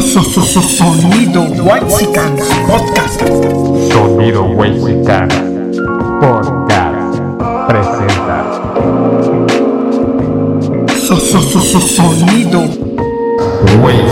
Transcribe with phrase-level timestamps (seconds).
[0.00, 2.42] Sonido White Podcast.
[3.92, 4.80] Sonido White
[6.20, 7.20] Podcast
[7.68, 8.44] presenta.
[11.84, 12.60] Sonido
[13.82, 14.08] White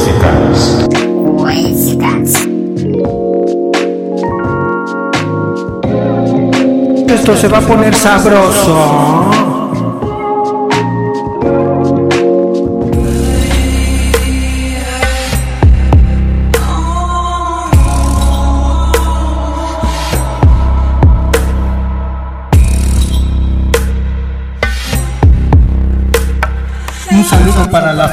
[7.09, 9.52] Esto se va a poner sabroso.
[27.73, 28.07] Para la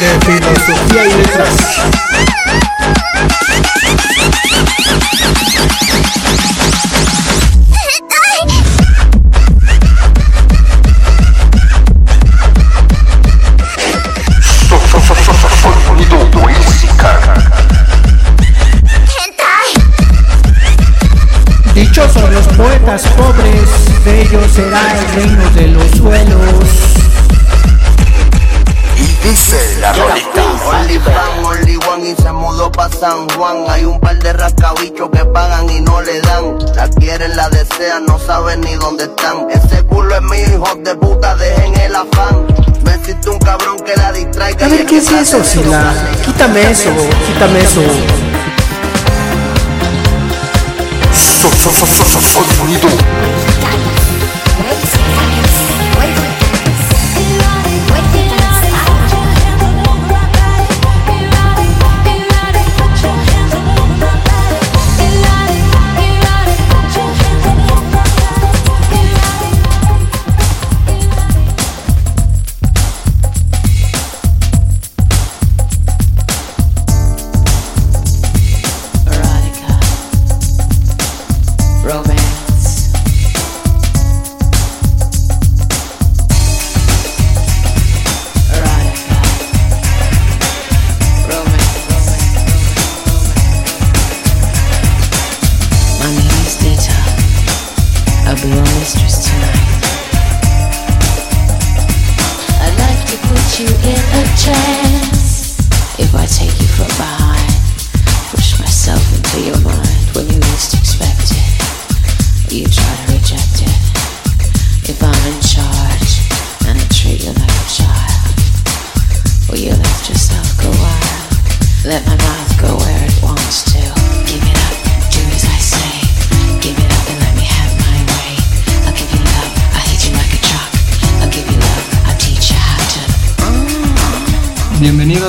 [0.00, 1.50] de filosofía y letras.
[21.74, 27.03] Dichosos los poetas pobres, de ellos será el reino de los suelos.
[29.24, 33.64] Only fan, only one y se mudó pa' San Juan.
[33.70, 36.58] Hay un par de rascabichos que pagan y no le dan.
[36.76, 39.46] La quieren, la desean, no saben ni dónde están.
[39.50, 42.46] Ese culo es mi hijo de puta, dejen el afán.
[42.84, 44.66] No existe un cabrón que la distraiga.
[44.66, 45.94] A ver, ¿qué es eso, Sila?
[46.22, 46.90] Quítame eso,
[47.26, 47.80] quítame eso.
[47.80, 48.14] Erotica,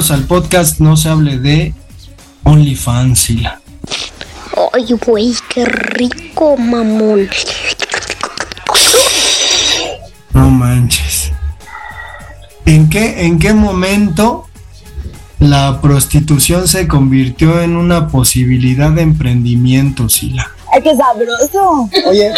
[0.05, 1.73] Bienvenidos al podcast No se hable de
[2.43, 3.59] OnlyFans, Sila.
[4.71, 7.27] Ay, güey, qué rico, mamón.
[10.31, 11.31] No manches.
[12.67, 14.47] ¿En qué, ¿En qué momento
[15.39, 20.51] la prostitución se convirtió en una posibilidad de emprendimiento, Sila?
[20.71, 21.89] ¡Ay, qué sabroso!
[22.07, 22.31] Oye,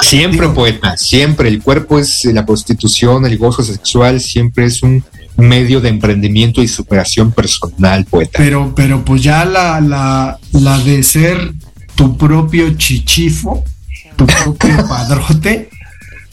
[0.00, 1.48] Siempre poeta, siempre.
[1.48, 5.04] El cuerpo es la prostitución, el gozo sexual, siempre es un
[5.36, 8.38] medio de emprendimiento y superación personal, poeta.
[8.38, 11.52] pero, pero pues ya la, la, la de ser
[11.94, 13.64] tu propio chichifo,
[14.16, 15.70] tu propio padrote.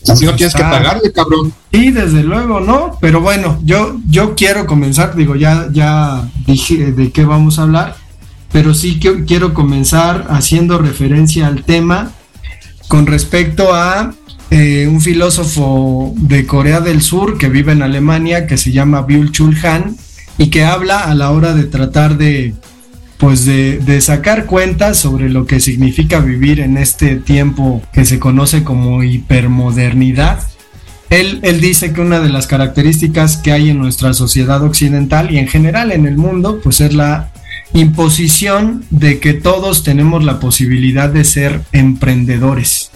[0.02, 1.54] Si no tienes que pagarle, cabrón.
[1.72, 2.98] Sí, desde luego, ¿no?
[3.02, 7.96] Pero bueno, yo, yo quiero comenzar, digo, ya, ya dije de qué vamos a hablar,
[8.52, 12.12] pero sí que quiero comenzar haciendo referencia al tema
[12.88, 14.14] con respecto a
[14.52, 19.32] eh, un filósofo de Corea del Sur que vive en Alemania, que se llama Byul
[19.32, 19.96] Chul Han,
[20.38, 22.56] y que habla a la hora de tratar de,
[23.18, 28.20] pues de, de sacar cuentas sobre lo que significa vivir en este tiempo que se
[28.20, 30.40] conoce como hipermodernidad.
[31.10, 35.40] Él, él dice que una de las características que hay en nuestra sociedad occidental y
[35.40, 37.32] en general en el mundo, pues es la
[37.74, 42.92] imposición de que todos tenemos la posibilidad de ser emprendedores.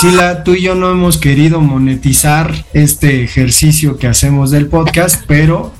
[0.00, 5.72] Sila, tú y yo no hemos querido monetizar este ejercicio que hacemos del podcast, pero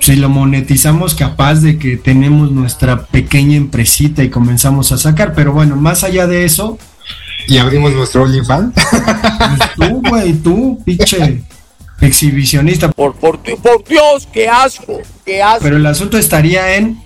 [0.00, 5.32] si lo monetizamos, capaz de que tenemos nuestra pequeña empresita y comenzamos a sacar.
[5.34, 6.78] Pero bueno, más allá de eso,
[7.46, 8.74] Y abrimos nuestro OnlyFans.
[8.74, 11.42] pues tú, güey, tú, pinche
[12.00, 12.90] exhibicionista.
[12.90, 15.60] Por, por, por Dios, qué asco, qué asco.
[15.62, 17.03] Pero el asunto estaría en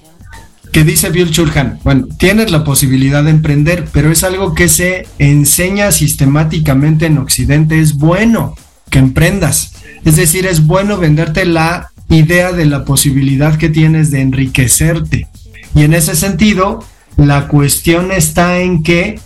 [0.73, 5.07] que dice Bill Chulhan, bueno, tienes la posibilidad de emprender, pero es algo que se
[5.19, 8.55] enseña sistemáticamente en Occidente, es bueno
[8.91, 9.73] que emprendas.
[10.05, 15.29] Es decir, es bueno venderte la idea de la posibilidad que tienes de enriquecerte.
[15.75, 16.85] Y en ese sentido,
[17.17, 19.21] la cuestión está en que,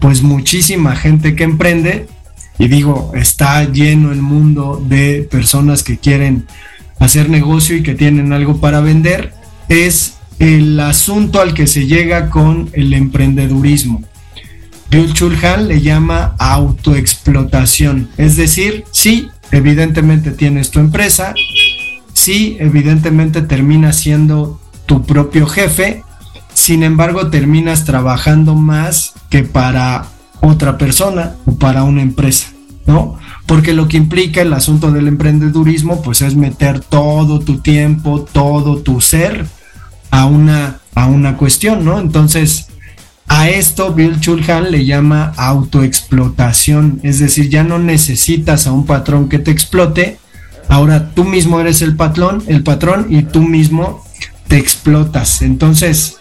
[0.00, 2.06] pues muchísima gente que emprende,
[2.58, 6.46] y digo, está lleno el mundo de personas que quieren
[6.98, 9.32] hacer negocio y que tienen algo para vender,
[9.68, 14.02] es el asunto al que se llega con el emprendedurismo.
[14.90, 21.34] Bill Chulhan le llama autoexplotación, es decir, sí, evidentemente tienes tu empresa,
[22.12, 26.02] sí, evidentemente terminas siendo tu propio jefe,
[26.52, 30.06] sin embargo terminas trabajando más que para
[30.40, 32.48] otra persona o para una empresa,
[32.86, 33.18] ¿no?
[33.46, 38.78] Porque lo que implica el asunto del emprendedurismo, pues es meter todo tu tiempo, todo
[38.78, 39.46] tu ser
[40.14, 41.98] a una, a una cuestión, ¿no?
[41.98, 42.68] Entonces,
[43.26, 49.28] a esto Bill Chulhan le llama autoexplotación, es decir, ya no necesitas a un patrón
[49.28, 50.18] que te explote,
[50.68, 54.04] ahora tú mismo eres el patrón, el patrón y tú mismo
[54.46, 55.42] te explotas.
[55.42, 56.18] Entonces,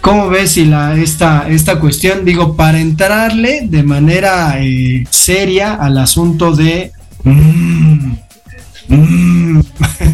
[0.00, 5.98] ¿cómo ves si la, esta, esta cuestión, digo, para entrarle de manera eh, seria al
[5.98, 6.90] asunto de
[7.22, 8.12] mm,
[8.88, 9.60] mm,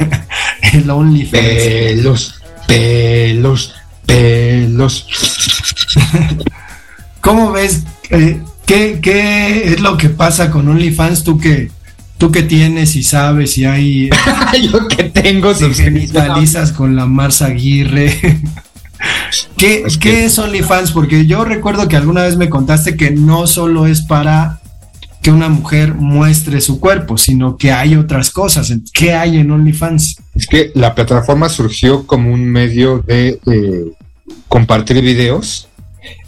[0.75, 1.33] el OnlyFans?
[1.33, 3.75] Pelos, pelos,
[4.07, 5.07] pelos.
[7.21, 7.85] ¿Cómo ves?
[8.11, 11.25] eh, ¿qué, qué es lo que pasa con OnlyFans?
[11.25, 11.71] Tú que,
[12.19, 14.11] tú que tienes y sabes y hay
[14.73, 18.41] Yo que tengo te genitalizas con la Marza Aguirre.
[19.57, 20.93] ¿Qué, Es ¿Qué que- es OnlyFans?
[20.93, 24.61] Porque yo recuerdo que alguna vez me contaste que no solo es para
[25.25, 28.71] que una mujer muestre su cuerpo, sino que hay otras cosas.
[28.93, 30.19] ¿Qué hay en OnlyFans?
[30.35, 33.41] Es que la plataforma surgió como un medio de
[34.49, 35.69] compartir videos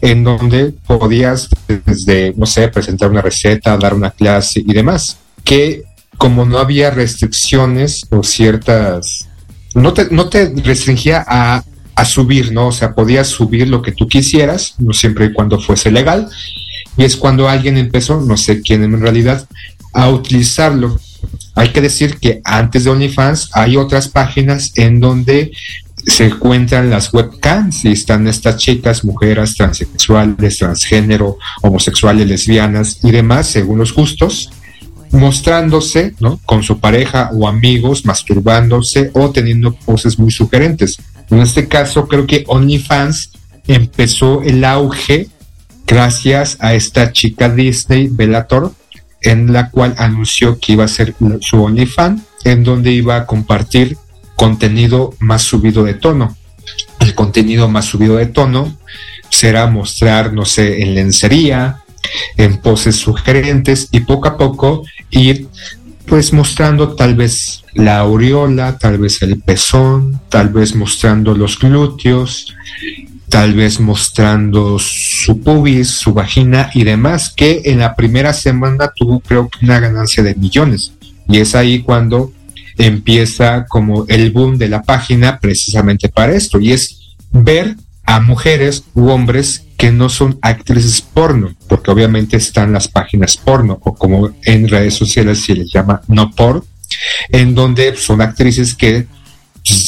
[0.00, 1.50] en donde podías
[1.84, 5.19] desde, no sé, presentar una receta, dar una clase y demás.
[5.44, 5.82] Que
[6.16, 9.28] como no había restricciones o ciertas...
[9.75, 11.62] No te, no te restringía a,
[11.96, 12.69] a subir, ¿no?
[12.69, 16.31] O sea, podías subir lo que tú quisieras, no siempre y cuando fuese legal.
[16.96, 19.46] Y es cuando alguien empezó, no sé quién en realidad,
[19.93, 20.98] a utilizarlo.
[21.54, 25.52] Hay que decir que antes de OnlyFans hay otras páginas en donde
[26.06, 33.48] se encuentran las webcams y están estas chicas, mujeres, transexuales, transgénero, homosexuales, lesbianas y demás,
[33.48, 34.50] según los gustos,
[35.10, 36.38] mostrándose ¿no?
[36.46, 40.98] con su pareja o amigos, masturbándose o teniendo poses muy sugerentes.
[41.31, 43.32] En este caso, creo que OnlyFans
[43.66, 45.28] empezó el auge
[45.87, 48.73] gracias a esta chica Disney, Bellator,
[49.23, 53.97] en la cual anunció que iba a ser su OnlyFans, en donde iba a compartir
[54.37, 56.37] contenido más subido de tono.
[57.00, 58.77] El contenido más subido de tono
[59.31, 61.83] será mostrar, no sé, en lencería,
[62.37, 65.49] en poses sugerentes y poco a poco ir
[66.06, 72.55] pues mostrando tal vez la aureola, tal vez el pezón, tal vez mostrando los glúteos,
[73.37, 79.21] tal vez mostrando su pubis, su vagina y demás, que en la primera semana tuvo
[79.21, 80.94] creo que una ganancia de millones.
[81.29, 82.33] Y es ahí cuando
[82.79, 88.85] empieza como el boom de la página precisamente para esto, y es ver a mujeres
[88.94, 94.31] u hombres que no son actrices porno, porque obviamente están las páginas porno, o como
[94.44, 96.65] en redes sociales se les llama no por,
[97.29, 99.06] en donde son actrices que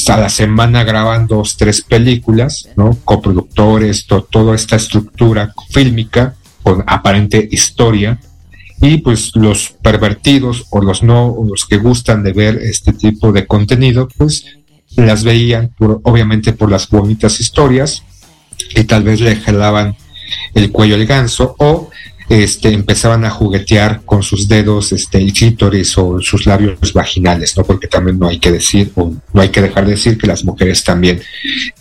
[0.07, 2.97] a la semana graban dos, tres películas, ¿no?
[3.05, 8.19] Coproductores, to- toda esta estructura fílmica con aparente historia,
[8.81, 13.31] y pues los pervertidos o los no, o los que gustan de ver este tipo
[13.31, 14.45] de contenido, pues
[14.95, 18.03] las veían por- obviamente por las bonitas historias
[18.75, 19.95] y tal vez le jalaban
[20.53, 21.89] el cuello al ganso o
[22.29, 27.63] este, empezaban a juguetear con sus dedos este, el clítoris o sus labios vaginales, ¿no?
[27.63, 30.45] Porque también no hay que decir, o no hay que dejar de decir que las
[30.45, 31.21] mujeres también,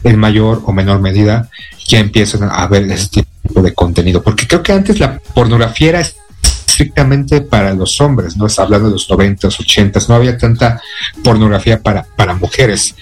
[0.03, 1.51] en mayor o menor medida,
[1.87, 4.23] ya empiezan a ver ese tipo de contenido.
[4.23, 8.47] Porque creo que antes la pornografía era estrictamente para los hombres, ¿no?
[8.47, 10.81] Es hablando de los 90s, 80s, no había tanta
[11.23, 12.95] pornografía para, para mujeres.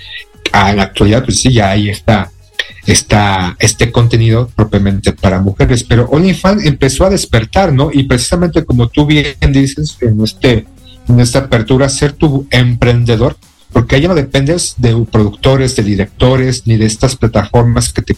[0.50, 2.30] A la actualidad, pues sí, ya hay esta,
[2.86, 7.90] esta, este contenido propiamente para mujeres, pero OnlyFans empezó a despertar, ¿no?
[7.92, 10.66] Y precisamente como tú bien dices en, este,
[11.08, 13.36] en esta apertura, ser tu emprendedor,
[13.72, 18.16] porque ahí no dependes de productores, de directores, ni de estas plataformas que te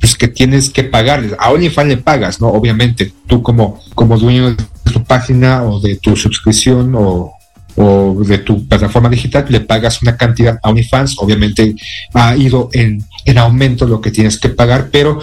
[0.00, 1.24] pues que tienes que pagar.
[1.38, 2.48] A OnlyFans le pagas, ¿no?
[2.48, 7.32] Obviamente, tú como, como dueño de tu página o de tu suscripción o,
[7.76, 11.16] o de tu plataforma digital, le pagas una cantidad a OnlyFans.
[11.18, 11.74] Obviamente
[12.14, 15.20] ha ido en, en aumento lo que tienes que pagar, pero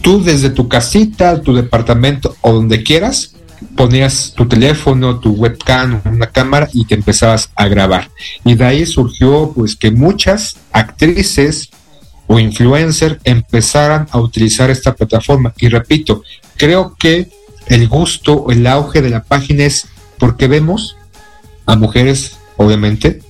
[0.00, 3.34] tú desde tu casita, tu departamento o donde quieras,
[3.76, 8.10] ponías tu teléfono, tu webcam, una cámara y te empezabas a grabar.
[8.44, 11.70] Y de ahí surgió pues que muchas actrices
[12.26, 15.52] o influencers empezaran a utilizar esta plataforma.
[15.58, 16.22] Y repito,
[16.56, 17.28] creo que
[17.66, 19.86] el gusto, el auge de la página es
[20.18, 20.96] porque vemos
[21.66, 23.20] a mujeres, obviamente,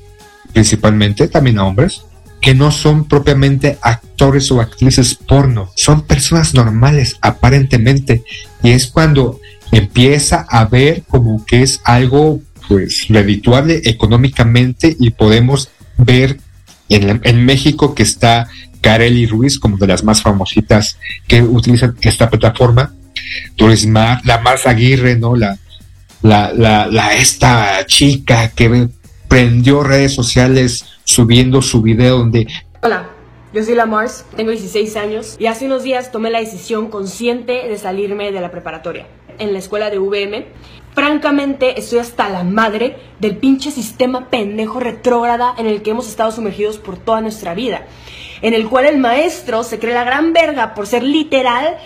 [0.52, 2.02] principalmente, también a hombres,
[2.40, 8.24] que no son propiamente actores o actrices porno, son personas normales aparentemente.
[8.62, 9.40] Y es cuando
[9.72, 16.38] empieza a ver como que es algo pues redituable económicamente y podemos ver
[16.88, 18.48] en, en México que está
[18.80, 22.94] Kareli Ruiz como de las más famositas que utilizan esta plataforma.
[24.24, 25.36] La Mars Aguirre, ¿no?
[25.36, 25.58] La,
[26.22, 28.88] la, la, la, esta chica que
[29.30, 32.48] prendió redes sociales subiendo su video donde...
[32.82, 33.10] Hola,
[33.54, 37.52] yo soy la Mars, tengo 16 años y hace unos días tomé la decisión consciente
[37.68, 39.06] de salirme de la preparatoria
[39.38, 40.46] en la escuela de VM.
[40.94, 46.32] Francamente, estoy hasta la madre del pinche sistema pendejo retrógrada en el que hemos estado
[46.32, 47.86] sumergidos por toda nuestra vida.
[48.42, 51.76] En el cual el maestro se cree la gran verga por ser literal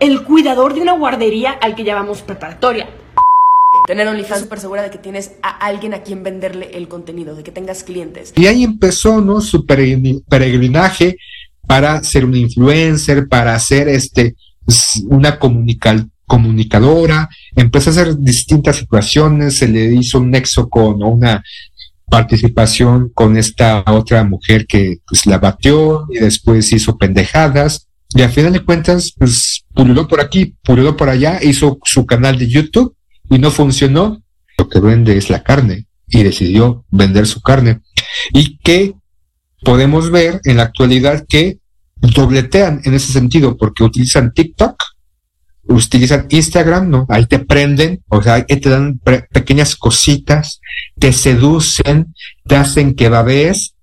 [0.00, 2.90] el cuidador de una guardería al que llamamos preparatoria.
[3.90, 4.42] Tener OnlyFans.
[4.42, 7.82] Súper segura de que tienes a alguien a quien venderle el contenido, de que tengas
[7.82, 8.32] clientes.
[8.36, 9.40] Y ahí empezó, ¿no?
[9.40, 11.16] Su peregrinaje
[11.66, 14.36] para ser un influencer, para ser este,
[15.06, 21.42] una comunica comunicadora, empezó a hacer distintas situaciones, se le hizo un nexo con una
[22.08, 27.88] participación con esta otra mujer que pues la batió y después hizo pendejadas.
[28.10, 32.38] Y al final de cuentas pues pululó por aquí, pululó por allá, hizo su canal
[32.38, 32.94] de YouTube
[33.30, 34.22] y no funcionó.
[34.58, 37.80] Lo que vende es la carne y decidió vender su carne
[38.34, 38.94] y que
[39.62, 41.60] podemos ver en la actualidad que
[41.96, 44.82] dobletean en ese sentido porque utilizan TikTok
[45.70, 47.06] utilizan Instagram, ¿no?
[47.08, 49.00] Ahí te prenden, o sea, ahí te dan
[49.32, 50.60] pequeñas cositas,
[50.98, 52.14] te seducen,
[52.46, 53.74] te hacen que babes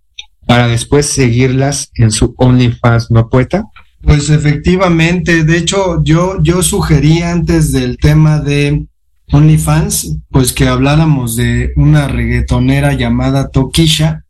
[0.45, 3.63] para después seguirlas en su OnlyFans, ¿no, poeta?
[4.01, 8.85] Pues efectivamente, de hecho, yo, yo sugerí antes del tema de
[9.31, 14.23] OnlyFans, pues que habláramos de una reggaetonera llamada Tokisha.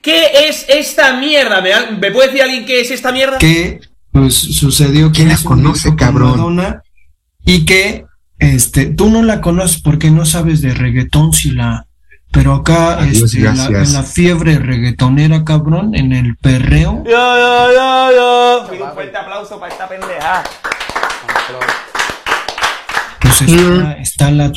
[0.00, 1.60] ¿Qué es esta mierda?
[1.60, 3.38] ¿Me, ¿Me puede decir alguien qué es esta mierda?
[3.38, 3.80] Que
[4.12, 6.80] pues sucedió que la conoce, cabrón?
[7.44, 8.04] y que
[8.38, 11.86] este, tú no la conoces porque no sabes de reggaetón, si la,
[12.30, 17.02] pero acá este, en, la, fiebre reggaetonera, cabrón, en el perreo.
[17.04, 18.86] Ya, ya, ya, ya.
[18.86, 20.44] un fuerte aplauso para esta pendeja.
[23.38, 24.52] Pues está, está la.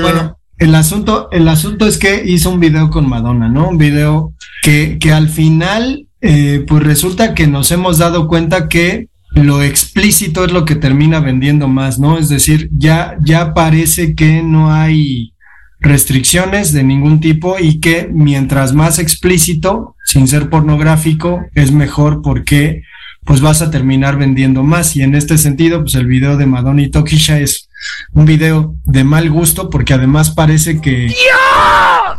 [0.00, 3.68] bueno, el asunto, el asunto es que hizo un video con Madonna, ¿no?
[3.68, 9.08] Un video que, que al final, eh, pues resulta que nos hemos dado cuenta que
[9.32, 12.18] lo explícito es lo que termina vendiendo más, ¿no?
[12.18, 15.32] Es decir, ya, ya parece que no hay
[15.78, 22.82] restricciones de ningún tipo y que mientras más explícito, sin ser pornográfico, es mejor porque
[23.24, 24.96] pues vas a terminar vendiendo más.
[24.96, 27.68] Y en este sentido, pues el video de Madonna y Tokisha es
[28.12, 31.06] un video de mal gusto porque además parece que...
[31.06, 31.16] ¡Dios!
[31.38, 32.16] ¡Ah!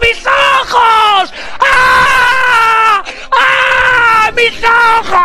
[0.00, 1.32] ¡Mis ojos!
[1.60, 3.02] ¡Ah!
[3.32, 4.30] ¡Ah!
[4.36, 5.18] ¡Mis ojos!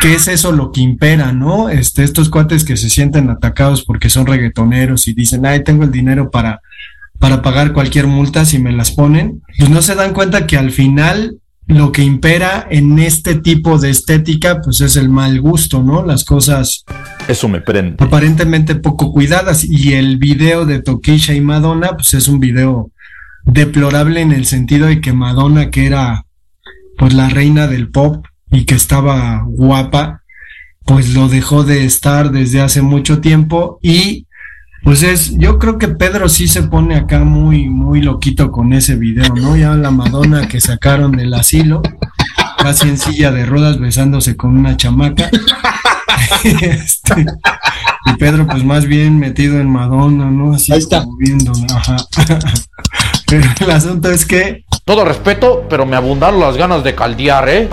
[0.00, 1.68] ¿Qué es eso lo que impera, no?
[1.68, 5.90] Este, estos cuates que se sienten atacados porque son reggaetoneros y dicen, ay, tengo el
[5.90, 6.62] dinero para,
[7.18, 10.70] para pagar cualquier multa si me las ponen, pues no se dan cuenta que al
[10.70, 11.39] final
[11.70, 16.04] lo que impera en este tipo de estética, pues es el mal gusto, ¿no?
[16.04, 16.84] Las cosas.
[17.28, 17.96] Eso me prende.
[17.98, 19.64] Aparentemente poco cuidadas.
[19.64, 22.90] Y el video de Tokisha y Madonna, pues es un video
[23.44, 26.26] deplorable en el sentido de que Madonna, que era
[26.98, 30.22] pues la reina del pop, y que estaba guapa,
[30.84, 34.26] pues lo dejó de estar desde hace mucho tiempo y
[34.82, 38.96] pues es, yo creo que Pedro sí se pone acá muy, muy loquito con ese
[38.96, 39.56] video, ¿no?
[39.56, 41.82] Ya la Madonna que sacaron del asilo,
[42.58, 45.30] casi en silla de ruedas besándose con una chamaca.
[46.44, 47.26] Este,
[48.06, 50.54] y Pedro pues más bien metido en Madonna, ¿no?
[50.54, 51.04] Así Ahí está.
[51.18, 51.96] viendo, ajá.
[53.26, 57.68] Pero el asunto es que Todo respeto, pero me abundaron las ganas de caldear, ¿eh?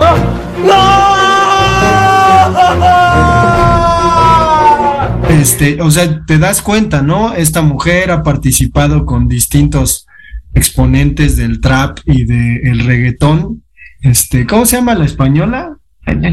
[5.38, 7.32] Este, o sea, te das cuenta, ¿no?
[7.34, 10.06] Esta mujer ha participado con distintos
[10.54, 13.62] exponentes del trap y del reggaetón.
[14.00, 15.76] Este, ¿cómo se llama la española?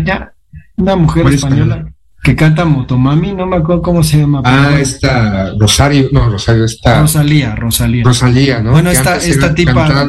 [0.04, 0.34] Ya.
[0.78, 1.86] Una mujer ¿Cuál española
[2.26, 4.42] que canta Motomami, no me acuerdo cómo se llama.
[4.44, 8.04] Ah, pero- esta Rosario, no, Rosario, esta Rosalía, Rosalía.
[8.04, 8.72] Rosalía, ¿no?
[8.72, 10.08] Bueno, esta, esta tipa,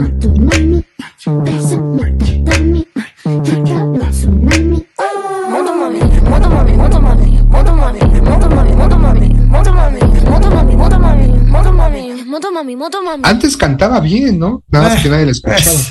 [5.50, 8.45] motomami, motomami, motomami, motomami,
[12.36, 13.22] moto mami, moto mami.
[13.24, 14.62] Antes cantaba bien, ¿no?
[14.68, 15.80] Nada más que nadie la escuchaba.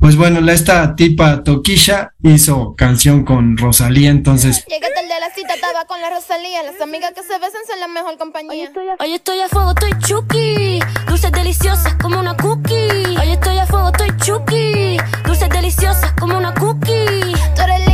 [0.00, 5.28] Pues bueno, la- esta tipa Toquisha hizo canción con Rosalía, entonces Llegué tarde a la
[5.34, 6.62] cita, estaba con la Rosalía.
[6.62, 8.50] Las amigas que se besan son la mejor compañía.
[8.98, 10.80] Hoy estoy a, fuego, estoy chucky.
[11.06, 13.14] Dulces deliciosas como una cookie.
[13.20, 14.96] Hoy estoy a fuego, estoy chucky.
[15.26, 17.34] Dulces deliciosas como una cookie.
[17.54, 17.86] Tú eres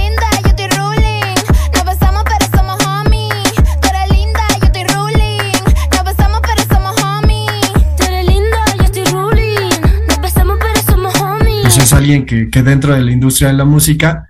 [12.06, 14.28] alguien que, que dentro de la industria de la música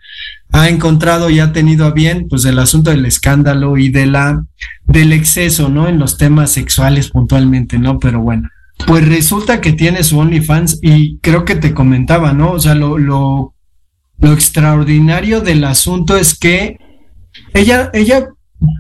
[0.52, 4.44] ha encontrado y ha tenido a bien pues el asunto del escándalo y de la
[4.84, 5.88] del exceso, ¿no?
[5.88, 7.98] En los temas sexuales puntualmente, ¿no?
[7.98, 8.48] Pero bueno,
[8.86, 12.52] pues resulta que tiene su OnlyFans y creo que te comentaba, ¿no?
[12.52, 13.54] O sea, lo, lo,
[14.18, 16.78] lo extraordinario del asunto es que
[17.52, 18.28] ella, ella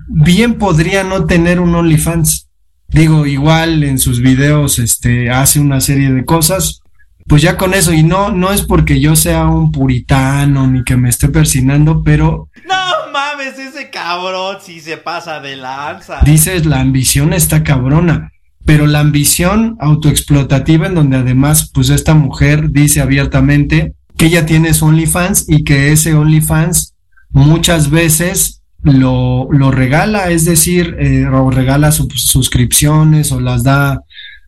[0.08, 2.48] bien podría no tener un OnlyFans.
[2.88, 6.80] Digo, igual en sus videos este, hace una serie de cosas,
[7.28, 10.96] pues ya con eso, y no, no es porque yo sea un puritano ni que
[10.96, 16.20] me esté persinando, pero No mames, ese cabrón si se pasa de lanza.
[16.24, 18.30] dices la ambición está cabrona,
[18.64, 24.72] pero la ambición autoexplotativa en donde además pues esta mujer dice abiertamente que ella tiene
[24.74, 26.94] su OnlyFans y que ese OnlyFans
[27.30, 34.00] muchas veces lo, lo regala, es decir, eh, o regala sus suscripciones o las da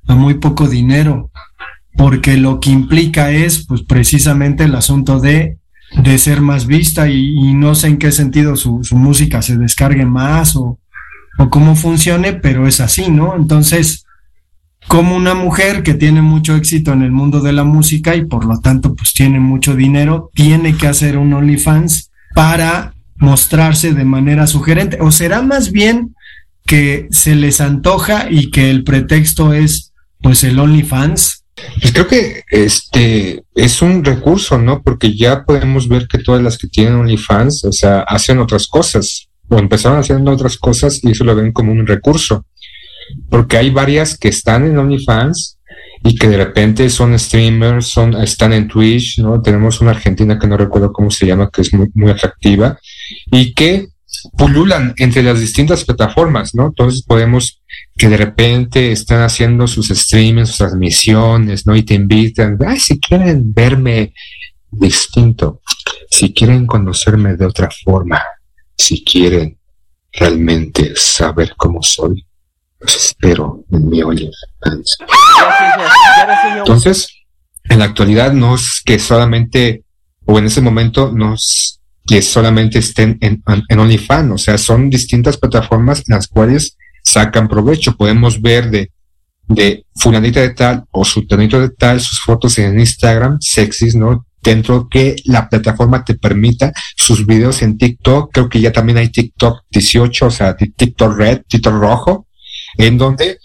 [0.06, 1.30] a muy poco dinero,
[1.98, 5.58] porque lo que implica es pues precisamente el asunto de,
[6.02, 9.58] de ser más vista y, y no sé en qué sentido su, su música se
[9.58, 10.78] descargue más o,
[11.38, 13.34] o cómo funcione, pero es así, ¿no?
[13.36, 14.06] Entonces,
[14.86, 18.44] como una mujer que tiene mucho éxito en el mundo de la música y por
[18.44, 24.46] lo tanto pues tiene mucho dinero, tiene que hacer un OnlyFans para mostrarse de manera
[24.46, 24.98] sugerente.
[25.00, 26.14] O será más bien
[26.64, 31.37] que se les antoja y que el pretexto es pues el OnlyFans.
[31.80, 34.82] Pues creo que este es un recurso, ¿no?
[34.82, 39.28] Porque ya podemos ver que todas las que tienen OnlyFans, o sea, hacen otras cosas,
[39.48, 42.44] o empezaron haciendo otras cosas y eso lo ven como un recurso.
[43.30, 45.58] Porque hay varias que están en OnlyFans
[46.04, 49.40] y que de repente son streamers, son, están en Twitch, ¿no?
[49.40, 52.78] Tenemos una argentina que no recuerdo cómo se llama, que es muy, muy atractiva
[53.32, 53.88] y que
[54.36, 56.66] pululan entre las distintas plataformas, ¿no?
[56.66, 57.62] Entonces podemos
[57.96, 61.76] que de repente están haciendo sus streams, sus transmisiones, ¿no?
[61.76, 64.14] Y te invitan, ay, si quieren verme
[64.70, 65.60] distinto,
[66.10, 68.22] si quieren conocerme de otra forma,
[68.76, 69.58] si quieren
[70.12, 72.24] realmente saber cómo soy,
[72.80, 74.98] los espero en mi OnlyFans.
[76.58, 77.08] Entonces,
[77.64, 79.84] en la actualidad no es que solamente,
[80.24, 81.77] o en ese momento no es
[82.08, 87.48] que solamente estén en, en OnlyFans, o sea, son distintas plataformas en las cuales sacan
[87.48, 87.96] provecho.
[87.96, 88.90] Podemos ver de,
[89.46, 94.24] de fulanita de tal o sultanito de tal sus fotos en Instagram, sexys, ¿no?
[94.42, 99.10] Dentro que la plataforma te permita sus videos en TikTok, creo que ya también hay
[99.10, 102.26] TikTok 18, o sea, TikTok red, TikTok rojo,
[102.78, 103.38] en donde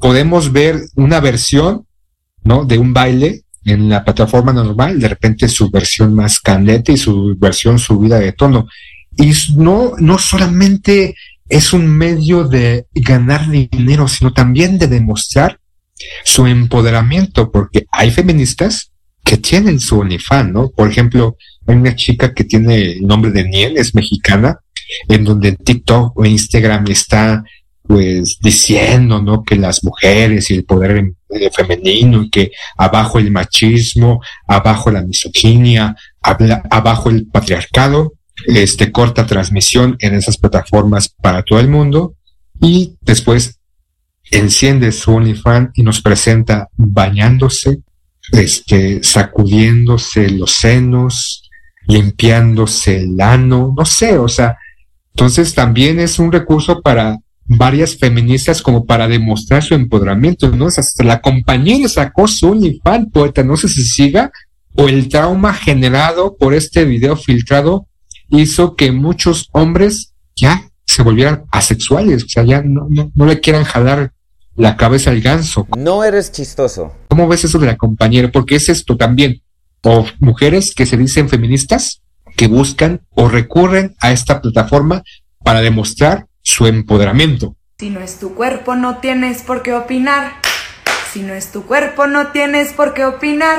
[0.00, 1.86] podemos ver una versión,
[2.42, 2.64] ¿no?
[2.64, 7.36] De un baile en la plataforma normal, de repente su versión más candente y su
[7.38, 8.66] versión subida de tono.
[9.16, 11.14] Y no, no solamente
[11.48, 15.58] es un medio de ganar dinero, sino también de demostrar
[16.24, 18.92] su empoderamiento, porque hay feministas
[19.24, 20.70] que tienen su OnlyFans, ¿no?
[20.70, 24.58] Por ejemplo, hay una chica que tiene el nombre de Niel, es mexicana,
[25.08, 27.42] en donde en TikTok o Instagram está
[27.88, 29.42] pues diciendo, ¿no?
[29.42, 35.00] Que las mujeres y el poder eh, femenino y que abajo el machismo, abajo la
[35.00, 38.12] misoginia, abajo el patriarcado,
[38.46, 42.14] este corta transmisión en esas plataformas para todo el mundo
[42.60, 43.58] y después
[44.30, 47.78] enciende su OnlyFans y nos presenta bañándose,
[48.32, 51.48] este, sacudiéndose los senos,
[51.86, 54.58] limpiándose el ano, no sé, o sea,
[55.14, 57.16] entonces también es un recurso para
[57.48, 60.66] varias feministas como para demostrar su empoderamiento, ¿no?
[60.66, 64.30] O sea, hasta la compañera sacó su OnlyFans, poeta, no sé si siga,
[64.74, 67.88] o el trauma generado por este video filtrado
[68.28, 73.40] hizo que muchos hombres ya se volvieran asexuales, o sea, ya no, no, no le
[73.40, 74.12] quieran jalar
[74.54, 75.66] la cabeza al ganso.
[75.76, 76.92] No eres chistoso.
[77.08, 78.30] ¿Cómo ves eso de la compañera?
[78.30, 79.40] Porque es esto también.
[79.82, 82.02] O mujeres que se dicen feministas
[82.36, 85.02] que buscan o recurren a esta plataforma
[85.44, 87.56] para demostrar su empoderamiento.
[87.78, 90.32] Si no es tu cuerpo, no tienes por qué opinar.
[91.12, 93.58] Si no es tu cuerpo, no tienes por qué opinar.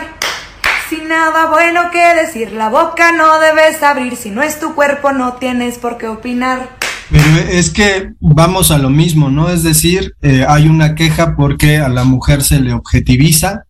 [0.90, 4.16] Sin nada bueno que decir, la boca no debes abrir.
[4.16, 6.78] Si no es tu cuerpo, no tienes por qué opinar.
[7.12, 9.50] Pero es que vamos a lo mismo, ¿no?
[9.50, 13.66] Es decir, eh, hay una queja porque a la mujer se le objetiviza,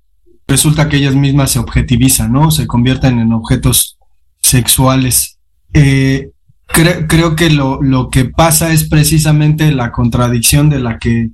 [0.47, 2.51] resulta que ellas mismas se objetivizan, ¿no?
[2.51, 3.97] Se convierten en objetos
[4.41, 5.39] sexuales.
[5.73, 6.29] Eh,
[6.73, 11.32] creo que lo, lo que pasa es precisamente la contradicción de la que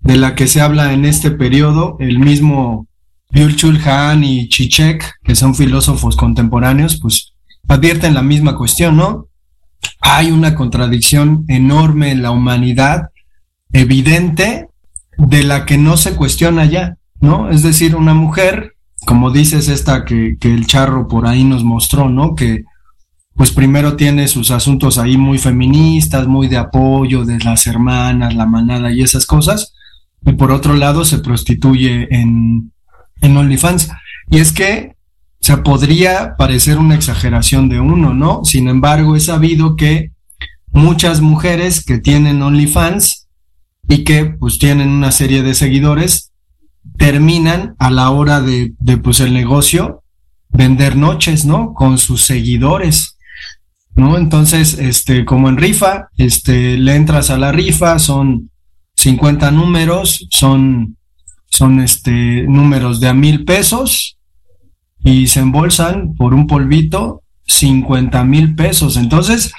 [0.00, 2.86] de la que se habla en este periodo, el mismo
[3.30, 7.34] Byul Han y Chichek, que son filósofos contemporáneos, pues
[7.68, 9.26] advierten la misma cuestión, ¿no?
[10.00, 13.10] Hay una contradicción enorme en la humanidad,
[13.72, 14.68] evidente,
[15.16, 17.50] de la que no se cuestiona ya, ¿no?
[17.50, 18.74] Es decir, una mujer,
[19.06, 22.34] como dices esta que, que el charro por ahí nos mostró, ¿no?
[22.34, 22.64] Que
[23.34, 28.46] pues primero tiene sus asuntos ahí muy feministas, muy de apoyo de las hermanas, la
[28.46, 29.74] manada y esas cosas,
[30.24, 32.72] y por otro lado se prostituye en,
[33.20, 33.90] en OnlyFans.
[34.30, 34.94] Y es que,
[35.40, 38.44] o sea, podría parecer una exageración de uno, ¿no?
[38.44, 40.12] Sin embargo, he sabido que
[40.72, 43.28] muchas mujeres que tienen OnlyFans
[43.88, 46.32] y que pues tienen una serie de seguidores,
[46.96, 50.02] terminan a la hora de, de pues el negocio
[50.50, 51.74] vender noches, ¿no?
[51.74, 53.16] Con sus seguidores.
[53.96, 54.16] ¿No?
[54.16, 58.50] Entonces, este, como en rifa, este, le entras a la rifa, son
[58.96, 60.96] 50 números, son,
[61.46, 64.18] son este, números de a mil pesos
[65.02, 68.96] y se embolsan por un polvito 50 mil pesos.
[68.96, 69.52] Entonces,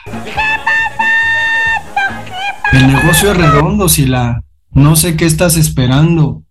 [2.72, 6.44] el negocio es redondo, si la, no sé qué estás esperando.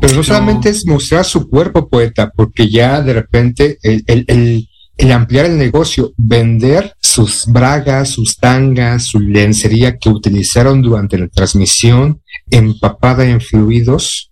[0.00, 4.68] Pero no solamente es mostrar su cuerpo, poeta, porque ya de repente el, el, el,
[4.96, 11.28] el, ampliar el negocio, vender sus bragas, sus tangas, su lencería que utilizaron durante la
[11.28, 14.30] transmisión, empapada en fluidos,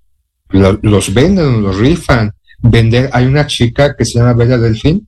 [0.48, 2.32] lo, los venden, los rifan.
[2.60, 5.06] Vender, hay una chica que se llama Bella Delfín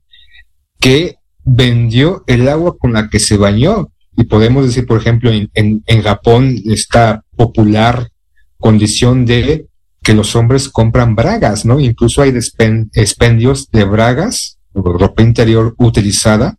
[0.78, 3.90] que vendió el agua con la que se bañó.
[4.16, 8.10] Y podemos decir, por ejemplo, en, en, en Japón esta popular
[8.58, 9.66] condición de
[10.02, 11.80] que los hombres compran bragas, ¿no?
[11.80, 16.56] Incluso hay expendios de bragas, ropa interior utilizada,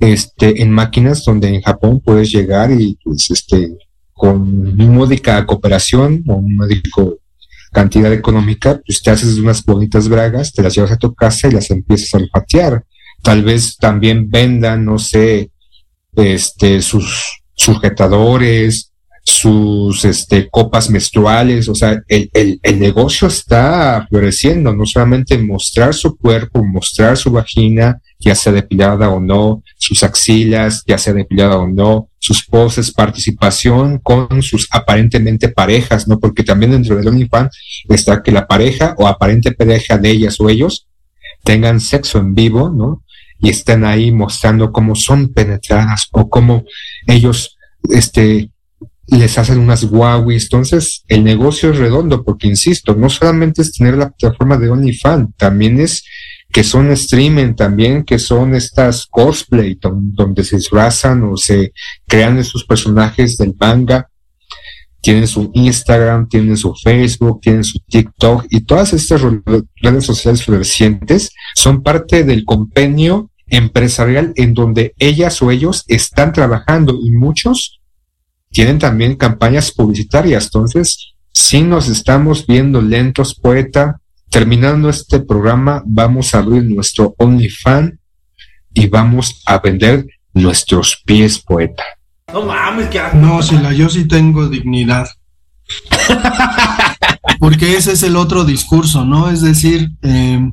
[0.00, 3.76] este, en máquinas donde en Japón puedes llegar y, pues, este,
[4.12, 7.18] con módica cooperación o módico
[7.72, 11.52] cantidad económica, pues te haces unas bonitas bragas, te las llevas a tu casa y
[11.52, 12.84] las empiezas a olfatear.
[13.22, 15.50] Tal vez también vendan, no sé,
[16.14, 18.92] este, sus sujetadores,
[19.28, 25.94] sus este, copas menstruales, o sea, el, el, el, negocio está floreciendo, no solamente mostrar
[25.94, 31.58] su cuerpo, mostrar su vagina, ya sea depilada o no, sus axilas, ya sea depilada
[31.58, 36.20] o no, sus poses, participación con sus aparentemente parejas, ¿no?
[36.20, 40.48] Porque también dentro del OnlyFans está que la pareja o aparente pareja de ellas o
[40.48, 40.86] ellos
[41.42, 43.02] tengan sexo en vivo, ¿no?
[43.40, 46.64] Y estén ahí mostrando cómo son penetradas o cómo
[47.08, 47.58] ellos,
[47.90, 48.50] este,
[49.06, 50.44] les hacen unas guauis.
[50.44, 55.30] Entonces, el negocio es redondo porque, insisto, no solamente es tener la plataforma de OnlyFans,
[55.36, 56.04] también es
[56.52, 61.72] que son streaming también, que son estas cosplay, donde se disfrazan o se
[62.06, 64.08] crean esos personajes del manga.
[65.00, 69.20] Tienen su Instagram, tienen su Facebook, tienen su TikTok y todas estas
[69.76, 76.98] redes sociales florecientes son parte del compendio empresarial en donde ellas o ellos están trabajando
[77.00, 77.80] y muchos
[78.56, 80.46] tienen también campañas publicitarias.
[80.46, 87.96] Entonces, si nos estamos viendo lentos, poeta, terminando este programa, vamos a abrir nuestro OnlyFans
[88.72, 91.82] y vamos a vender nuestros pies, poeta.
[92.32, 95.06] No mames, que No, si la yo sí tengo dignidad.
[97.38, 99.28] Porque ese es el otro discurso, ¿no?
[99.28, 100.50] Es decir, eh,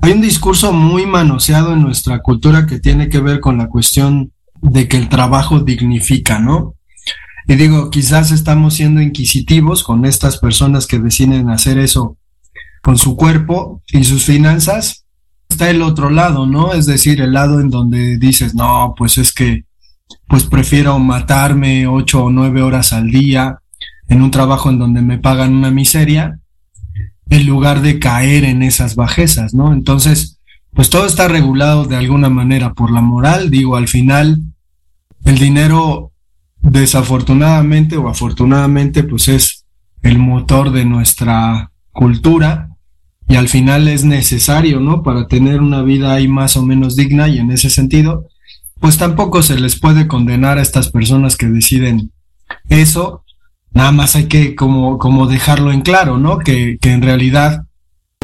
[0.00, 4.32] hay un discurso muy manoseado en nuestra cultura que tiene que ver con la cuestión
[4.62, 6.77] de que el trabajo dignifica, ¿no?
[7.48, 12.18] Y digo, quizás estamos siendo inquisitivos con estas personas que deciden hacer eso
[12.82, 15.06] con su cuerpo y sus finanzas.
[15.48, 16.74] Está el otro lado, ¿no?
[16.74, 19.64] Es decir, el lado en donde dices, no, pues es que,
[20.26, 23.58] pues prefiero matarme ocho o nueve horas al día
[24.08, 26.40] en un trabajo en donde me pagan una miseria,
[27.30, 29.72] en lugar de caer en esas bajezas, ¿no?
[29.72, 30.38] Entonces,
[30.74, 34.42] pues todo está regulado de alguna manera por la moral, digo, al final,
[35.24, 36.12] el dinero,
[36.70, 39.64] desafortunadamente o afortunadamente, pues es
[40.02, 42.68] el motor de nuestra cultura
[43.26, 45.02] y al final es necesario, ¿no?
[45.02, 48.26] Para tener una vida ahí más o menos digna y en ese sentido,
[48.80, 52.12] pues tampoco se les puede condenar a estas personas que deciden
[52.68, 53.24] eso,
[53.72, 56.38] nada más hay que como, como dejarlo en claro, ¿no?
[56.38, 57.66] Que, que en realidad,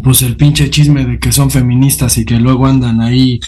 [0.02, 3.40] pues el pinche chisme de que son feministas y que luego andan ahí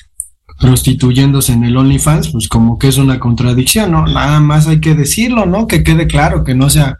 [0.58, 4.06] prostituyéndose en el OnlyFans, pues como que es una contradicción, ¿no?
[4.06, 5.66] Nada más hay que decirlo, ¿no?
[5.66, 6.98] Que quede claro, que no sea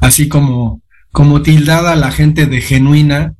[0.00, 3.34] así como, como tildada la gente de genuina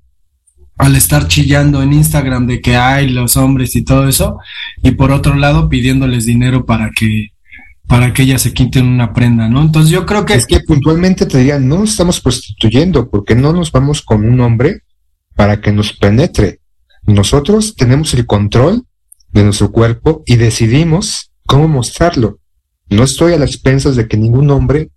[0.79, 4.39] al estar chillando en Instagram de que hay los hombres y todo eso,
[4.83, 7.29] y por otro lado pidiéndoles dinero para que
[7.87, 9.63] para que ellas se quiten una prenda, ¿no?
[9.63, 10.35] Entonces yo creo que...
[10.35, 14.83] Es que puntualmente te dirían, no estamos prostituyendo, porque no nos vamos con un hombre
[15.37, 16.59] para que nos penetre.
[17.05, 18.85] Nosotros tenemos el control
[19.31, 22.41] de nuestro cuerpo y decidimos cómo mostrarlo.
[22.89, 24.91] No estoy a las expensas de que ningún hombre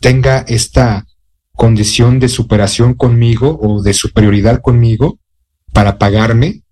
[0.00, 1.06] tenga esta
[1.52, 5.18] condición de superación conmigo o de superioridad conmigo
[5.72, 6.62] para pagarme,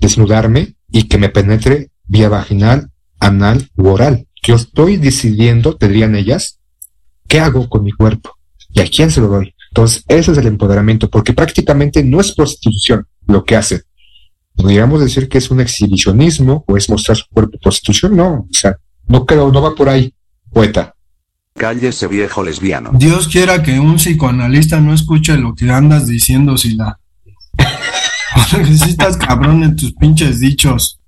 [0.00, 4.26] desnudarme y que me penetre vía vaginal, anal u oral.
[4.42, 6.58] Yo estoy decidiendo, te dirían ellas,
[7.26, 8.38] qué hago con mi cuerpo
[8.70, 9.54] y a quién se lo doy.
[9.70, 13.82] Entonces, ese es el empoderamiento, porque prácticamente no es prostitución lo que hace.
[14.58, 18.76] Podríamos decir que es un exhibicionismo o es mostrar su cuerpo prostitución, no, o sea,
[19.06, 20.12] no creo, no va por ahí,
[20.52, 20.94] poeta.
[21.54, 22.90] Cállese viejo lesbiano.
[22.92, 26.98] Dios quiera que un psicoanalista no escuche lo que andas diciendo, si la...
[28.66, 30.98] si estás cabrón en tus pinches dichos.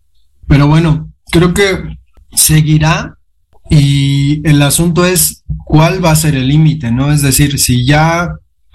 [0.46, 1.98] Pero bueno, creo que
[2.32, 3.16] seguirá
[3.68, 7.12] y el asunto es cuál va a ser el límite, ¿no?
[7.12, 8.30] Es decir, si ya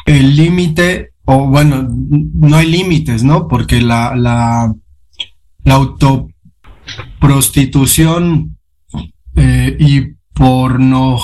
[0.05, 3.47] el límite, o bueno, no hay límites, ¿no?
[3.47, 4.71] Porque la, la,
[5.63, 8.57] la autoprostitución
[9.35, 11.19] eh, y porno,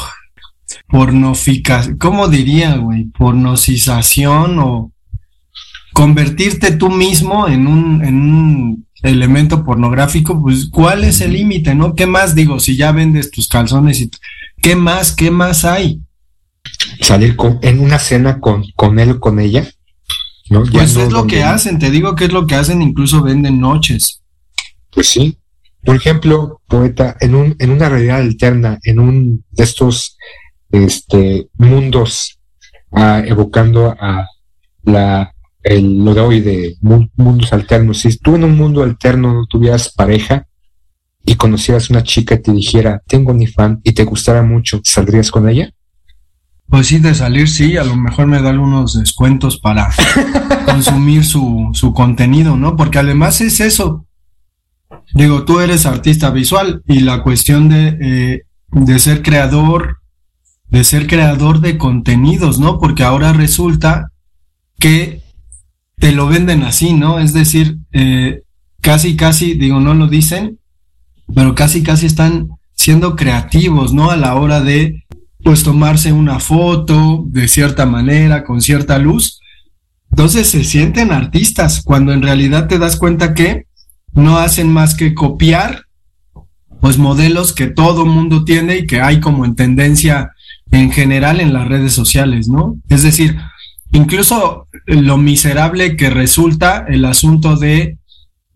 [0.88, 3.06] pornoficación, ¿cómo diría, güey?
[3.06, 4.92] Pornocización o
[5.94, 11.94] convertirte tú mismo en un, en un elemento pornográfico, pues ¿cuál es el límite, no?
[11.96, 12.60] ¿Qué más digo?
[12.60, 14.10] Si ya vendes tus calzones y
[14.62, 16.02] ¿qué más, qué más hay?
[17.02, 19.68] Salir con, en una cena con, con él o con ella.
[20.72, 23.60] Pues no es lo que hacen, te digo que es lo que hacen, incluso venden
[23.60, 24.22] noches.
[24.92, 25.38] Pues sí.
[25.84, 30.18] Por ejemplo, poeta, en un, en una realidad alterna, en un de estos
[30.72, 32.40] este mundos
[32.92, 34.28] ah, evocando a
[34.84, 35.34] la
[35.64, 38.00] el, lo de hoy de mu- mundos alternos.
[38.00, 40.48] Si tú en un mundo alterno no tuvieras pareja
[41.26, 45.30] y conocieras una chica y te dijera, tengo mi fan y te gustara mucho, ¿saldrías
[45.32, 45.72] con ella?
[46.72, 49.90] Pues sí, de salir sí, a lo mejor me da algunos descuentos para
[50.66, 52.78] consumir su, su contenido, ¿no?
[52.78, 54.06] Porque además es eso.
[55.14, 59.98] Digo, tú eres artista visual y la cuestión de, eh, de ser creador,
[60.70, 62.80] de ser creador de contenidos, ¿no?
[62.80, 64.14] Porque ahora resulta
[64.80, 65.22] que
[65.98, 67.20] te lo venden así, ¿no?
[67.20, 68.44] Es decir, eh,
[68.80, 70.58] casi, casi, digo, no lo dicen,
[71.36, 74.10] pero casi, casi están siendo creativos, ¿no?
[74.10, 75.04] A la hora de,
[75.44, 79.40] pues, tomarse una foto de cierta manera, con cierta luz.
[80.12, 83.66] Entonces se sienten artistas, cuando en realidad te das cuenta que
[84.14, 85.86] no hacen más que copiar,
[86.80, 90.32] pues, modelos que todo mundo tiene y que hay como en tendencia
[90.72, 92.78] en general en las redes sociales, ¿no?
[92.90, 93.38] Es decir,
[93.92, 97.98] incluso lo miserable que resulta el asunto de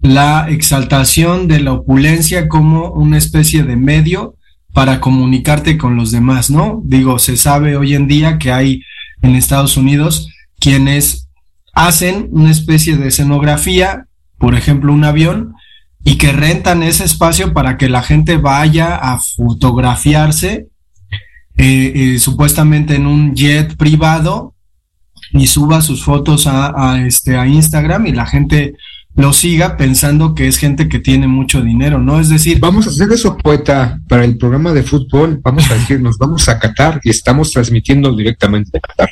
[0.01, 4.34] la exaltación de la opulencia como una especie de medio
[4.75, 6.81] para comunicarte con los demás, ¿no?
[6.83, 8.83] Digo, se sabe hoy en día que hay
[9.21, 10.27] en Estados Unidos
[10.59, 11.29] quienes
[11.73, 14.07] hacen una especie de escenografía,
[14.37, 15.53] por ejemplo, un avión,
[16.03, 20.67] y que rentan ese espacio para que la gente vaya a fotografiarse
[21.55, 24.55] eh, eh, supuestamente en un jet privado
[25.31, 28.75] y suba sus fotos a, este a Instagram y la gente
[29.15, 32.19] lo siga pensando que es gente que tiene mucho dinero, ¿no?
[32.19, 35.39] Es decir, Vamos a hacer eso, poeta, para el programa de fútbol.
[35.41, 39.09] Vamos a decir, nos vamos a Qatar y estamos transmitiendo directamente de Qatar.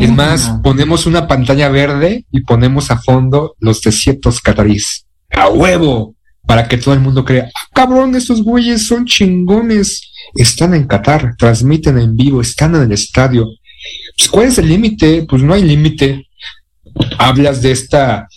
[0.00, 5.06] Es más, ponemos una pantalla verde y ponemos a fondo los desiertos catarís.
[5.30, 6.14] ¡A huevo!
[6.46, 10.12] Para que todo el mundo crea, ¡ah, cabrón, estos güeyes son chingones!
[10.34, 13.46] Están en Qatar, transmiten en vivo, están en el estadio.
[14.16, 15.26] Pues, ¿Cuál es el límite?
[15.28, 16.28] Pues no hay límite.
[17.18, 18.28] Hablas de esta,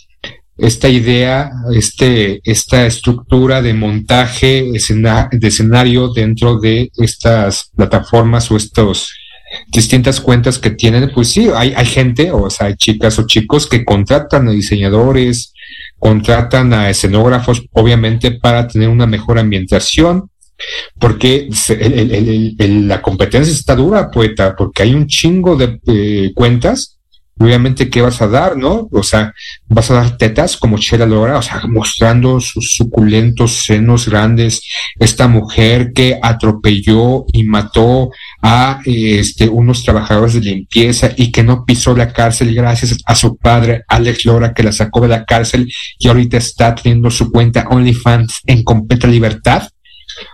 [0.57, 9.11] esta idea, este, esta estructura de montaje de escenario dentro de estas plataformas o estos
[9.69, 13.67] distintas cuentas que tienen, pues sí, hay, hay gente, o sea, hay chicas o chicos
[13.67, 15.53] que contratan a diseñadores,
[15.99, 20.29] contratan a escenógrafos, obviamente para tener una mejor ambientación,
[20.99, 21.49] porque
[22.57, 26.96] la competencia está dura, poeta, porque hay un chingo de eh, cuentas
[27.39, 28.87] obviamente, ¿qué vas a dar, no?
[28.91, 29.33] O sea,
[29.67, 34.61] vas a dar tetas como Chela Lora, o sea, mostrando sus suculentos senos grandes,
[34.99, 41.65] esta mujer que atropelló y mató a este, unos trabajadores de limpieza y que no
[41.65, 45.71] pisó la cárcel gracias a su padre, Alex Lora, que la sacó de la cárcel
[45.99, 49.69] y ahorita está teniendo su cuenta OnlyFans en completa libertad.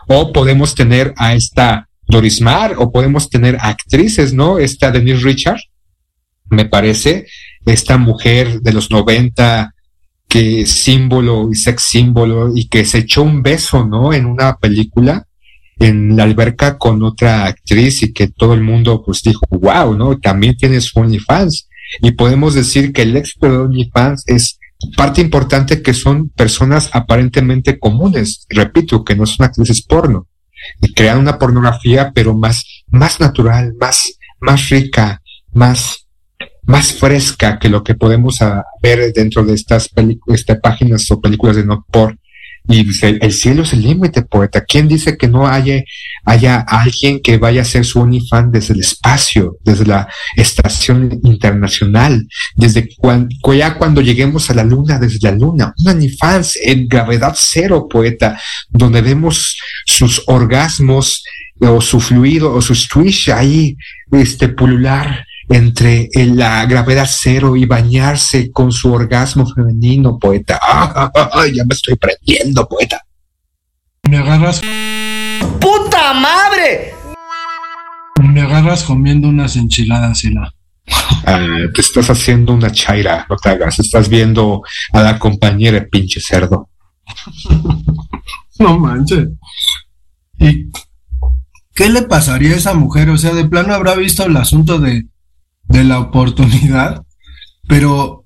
[0.08, 4.60] O podemos tener a esta Dorismar, o podemos tener actrices, ¿no?
[4.60, 5.60] Esta Denise Richard,
[6.54, 7.26] me parece,
[7.66, 9.74] esta mujer de los 90
[10.28, 14.14] que símbolo y sex símbolo y que se echó un beso, ¿no?
[14.14, 15.28] En una película
[15.80, 20.18] en la alberca con otra actriz y que todo el mundo pues dijo, wow, ¿no?
[20.20, 21.70] También tiene su OnlyFans.
[22.02, 24.60] Y podemos decir que el éxito de OnlyFans es
[24.98, 30.28] parte importante que son personas aparentemente comunes, repito, que no son actrices porno,
[30.82, 36.03] y crean una pornografía pero más, más natural, más, más rica, más
[36.66, 39.90] más fresca que lo que podemos ah, ver dentro de estas
[40.28, 42.18] este, páginas o películas de no por
[42.66, 44.64] y el, cielo es el límite, poeta.
[44.64, 45.84] ¿Quién dice que no haya,
[46.24, 52.26] haya alguien que vaya a ser su OnlyFans desde el espacio, desde la estación internacional,
[52.56, 52.88] desde
[53.58, 55.74] ya cuando lleguemos a la luna, desde la luna?
[55.78, 61.22] Un OnlyFans en gravedad cero, poeta, donde vemos sus orgasmos
[61.60, 63.76] o su fluido o su swish ahí,
[64.10, 70.60] este, pulular entre la gravedad cero y bañarse con su orgasmo femenino, poeta.
[71.54, 73.02] ya me estoy prendiendo, poeta.
[74.10, 74.62] Me agarras.
[75.60, 76.94] ¡Puta madre!
[78.22, 80.34] Me agarras comiendo unas enchiladas, y
[81.26, 81.40] Ah,
[81.74, 83.80] te estás haciendo una chaira, no te hagas.
[83.80, 86.70] Estás viendo a la compañera, pinche cerdo.
[88.60, 89.30] no manches.
[90.40, 90.70] ¿Y
[91.74, 93.10] qué le pasaría a esa mujer?
[93.10, 95.06] O sea, de plano habrá visto el asunto de
[95.66, 97.04] de la oportunidad,
[97.68, 98.26] pero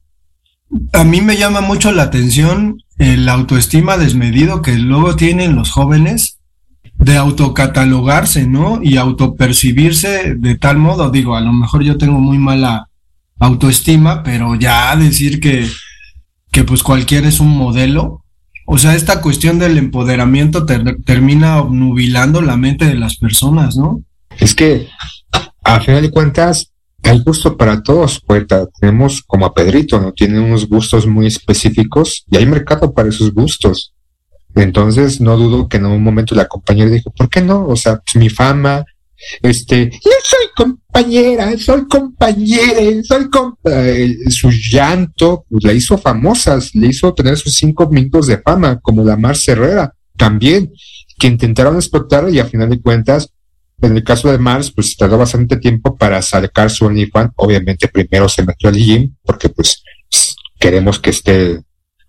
[0.94, 6.40] a mí me llama mucho la atención el autoestima desmedido que luego tienen los jóvenes
[6.98, 8.80] de autocatalogarse, ¿no?
[8.82, 12.90] Y autopercibirse de tal modo, digo, a lo mejor yo tengo muy mala
[13.40, 15.68] autoestima, pero ya decir que,
[16.52, 18.24] que pues cualquiera es un modelo,
[18.66, 24.02] o sea, esta cuestión del empoderamiento termina obnubilando la mente de las personas, ¿no?
[24.40, 24.90] Es que,
[25.64, 28.68] a final de cuentas, hay gusto para todos, poeta.
[28.80, 30.14] Tenemos como a Pedrito, ¿no?
[30.14, 33.94] Tiene unos gustos muy específicos y hay mercado para esos gustos.
[34.56, 37.68] Entonces, no dudo que en un momento la compañera dijo, ¿por qué no?
[37.68, 38.84] O sea, pues mi fama,
[39.42, 43.30] este, yo soy compañera, soy compañera, soy
[44.30, 49.04] su llanto, pues la hizo famosa, le hizo tener sus cinco minutos de fama, como
[49.04, 50.72] la Mar Herrera, también,
[51.20, 53.32] que intentaron explotar y a final de cuentas,
[53.82, 57.32] en el caso de Mars, pues tardó bastante tiempo para sacar su OnlyFans.
[57.36, 59.84] Obviamente primero se metió al gym, porque pues
[60.60, 61.62] queremos que esté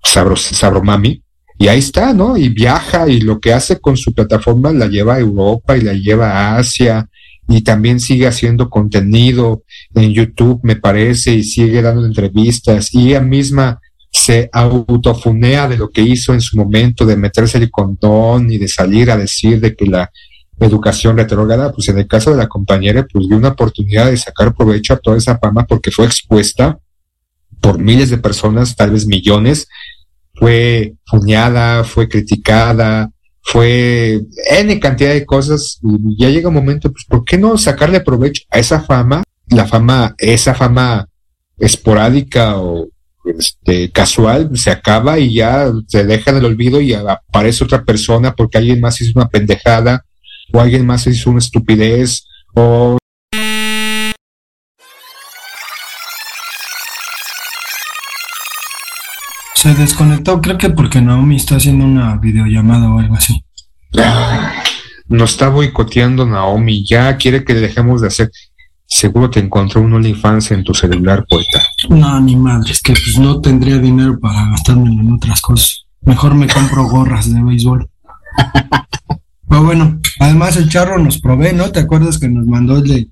[0.02, 1.22] sabro, sabro mami.
[1.58, 2.36] Y ahí está, ¿no?
[2.36, 5.92] Y viaja y lo que hace con su plataforma la lleva a Europa y la
[5.92, 7.08] lleva a Asia
[7.48, 13.20] y también sigue haciendo contenido en YouTube, me parece, y sigue dando entrevistas y ella
[13.20, 18.58] misma se autofunea de lo que hizo en su momento de meterse el condón y
[18.58, 20.10] de salir a decir de que la
[20.60, 24.54] educación retrógrada, pues en el caso de la compañera, pues dio una oportunidad de sacar
[24.54, 26.78] provecho a toda esa fama porque fue expuesta
[27.60, 29.68] por miles de personas, tal vez millones,
[30.34, 37.04] fue fuñada, fue criticada, fue N cantidad de cosas, y ya llega un momento, pues,
[37.08, 39.22] ¿por qué no sacarle provecho a esa fama?
[39.48, 41.08] La fama, esa fama
[41.56, 42.88] esporádica o
[43.24, 48.34] este, casual, se acaba y ya se deja en el olvido y aparece otra persona
[48.34, 50.04] porque alguien más hizo una pendejada
[50.52, 52.98] o alguien más hizo una estupidez o
[59.54, 63.44] se desconectó, creo que porque Naomi está haciendo una videollamada o algo así.
[65.08, 68.30] Nos está boicoteando Naomi, ya quiere que dejemos de hacer.
[68.86, 71.62] Seguro te encontró un OnlyFans en tu celular, poeta.
[71.88, 75.84] No, ni madre, es que pues no tendría dinero para gastármelo en otras cosas.
[76.02, 77.90] Mejor me compro gorras de béisbol.
[79.48, 81.70] Pero bueno, además el charro nos provee, ¿no?
[81.70, 83.08] ¿Te acuerdas que nos mandó el de...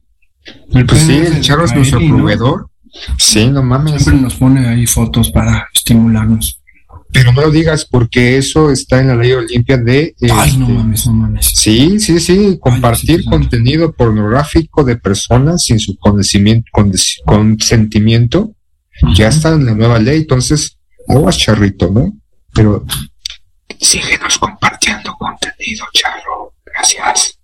[0.72, 2.70] El pues sí, el charro es nuestro proveedor.
[3.18, 4.02] Sí, no mames.
[4.02, 6.60] Siempre nos pone ahí fotos para estimularnos.
[7.12, 10.14] Pero no lo digas porque eso está en la ley Olimpia de...
[10.22, 11.46] Ay, no este, mames, no mames.
[11.54, 16.70] Sí, sí, sí, compartir contenido pornográfico de personas sin su consentimiento,
[17.24, 18.56] consentimiento
[19.14, 22.16] ya está en la nueva ley, entonces, aguas charrito, ¿no?
[22.54, 22.84] Pero
[23.80, 24.95] síguenos compartiendo
[25.26, 26.54] contenido, Charro.
[26.64, 27.38] Gracias.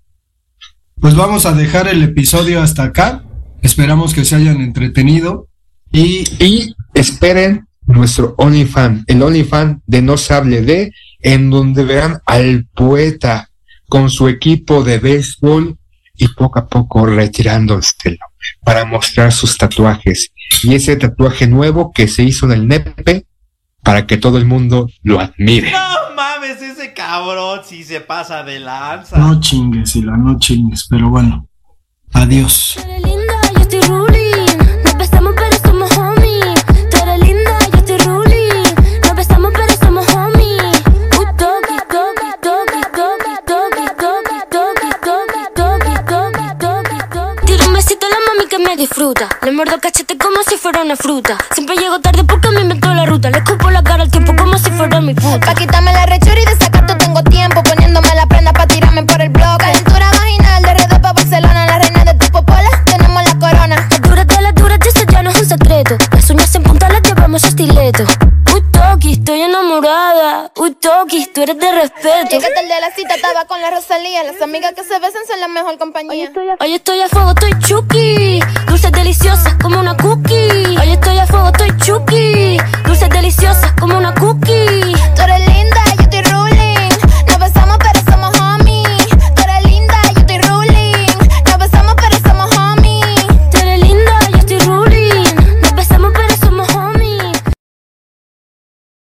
[1.01, 3.25] Pues vamos a dejar el episodio hasta acá.
[3.63, 5.49] Esperamos que se hayan entretenido
[5.93, 12.21] Y, y esperen nuestro OnlyFans, el OnlyFans de No se hable de, en donde verán
[12.27, 13.51] al poeta
[13.89, 15.77] con su equipo de béisbol
[16.15, 18.19] y poco a poco retirándose
[18.65, 20.33] para mostrar sus tatuajes.
[20.63, 23.27] Y ese tatuaje nuevo que se hizo en el nepe
[23.83, 25.71] para que todo el mundo lo admire.
[25.73, 29.19] No mames, ese cabrón sí se pasa de lanza.
[29.19, 31.49] No chingues, Sila, no chingues, pero bueno.
[32.13, 32.77] Adiós.
[48.83, 49.29] Disfruta.
[49.43, 51.39] Le muerdo cachete como si fuera una fruta.
[51.55, 53.31] Siempre llego tarde porque me inventó la ruta.
[53.31, 55.47] Le escupo la cara al tiempo como si fuera mi puta.
[55.47, 57.63] Pa' quitarme la rechura y de sacato tengo tiempo.
[71.03, 72.31] Toki, tú eres de respeto.
[72.31, 74.23] Llegaste el de la cita, estaba con la Rosalía.
[74.23, 76.13] Las amigas que se besan son la mejor compañía.
[76.61, 78.41] Hoy estoy a fuego, estoy chuki.
[78.69, 80.77] Dulces deliciosas como una cookie.
[80.81, 82.57] Hoy estoy a fuego, estoy chuki.
[82.85, 84.95] Dulces deliciosas como una cookie.